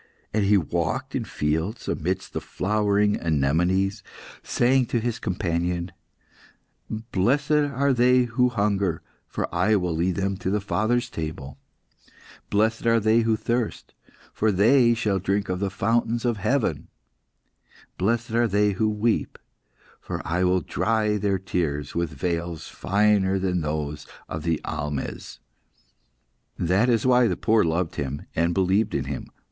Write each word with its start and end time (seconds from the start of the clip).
And 0.33 0.43
He 0.45 0.57
walked 0.57 1.13
in 1.13 1.25
fields, 1.25 1.87
amidst 1.87 2.33
the 2.33 2.41
flowering 2.41 3.17
anemones, 3.17 4.01
saying 4.41 4.87
to 4.87 4.99
His 4.99 5.19
companion 5.19 5.91
"'Blessed 6.89 7.51
are 7.51 7.93
they 7.93 8.23
who 8.23 8.49
hunger, 8.49 9.03
for 9.27 9.47
I 9.53 9.75
will 9.75 9.93
lead 9.95 10.15
them 10.15 10.37
to 10.37 10.49
My 10.49 10.57
Father's 10.57 11.07
table! 11.07 11.59
Blessed 12.49 12.87
are 12.87 12.99
they 12.99 13.19
who 13.19 13.35
thirst, 13.35 13.93
for 14.33 14.51
they 14.51 14.95
shall 14.95 15.19
drink 15.19 15.49
of 15.49 15.59
the 15.59 15.69
fountains 15.69 16.25
of 16.25 16.37
heaven! 16.37 16.87
Blessed 17.99 18.31
are 18.31 18.47
they 18.47 18.71
who 18.71 18.89
weep, 18.89 19.37
for 19.99 20.19
I 20.25 20.43
will 20.43 20.61
dry 20.61 21.17
their 21.17 21.37
tears 21.37 21.93
with 21.93 22.09
veils 22.09 22.67
finer 22.67 23.37
than 23.37 23.61
those 23.61 24.07
of 24.27 24.41
the 24.41 24.59
almehs!' 24.65 25.37
"That 26.57 26.89
is 26.89 27.05
why 27.05 27.27
the 27.27 27.37
poor 27.37 27.63
loved 27.63 27.97
Him, 27.97 28.23
and 28.35 28.55
believed 28.55 28.95
in 28.95 29.03
Him. 29.03 29.27